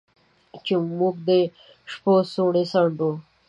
[0.65, 1.29] چې موږ د
[1.91, 3.11] شپو څوڼې څنډو